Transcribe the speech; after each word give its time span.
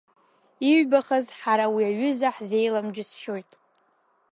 Иҩбахаз, 0.69 1.25
ҳара 1.39 1.65
уи 1.73 1.83
аҩыза 1.89 2.29
ҳзеилам 2.35 2.87
џьысшьоит. 2.95 3.51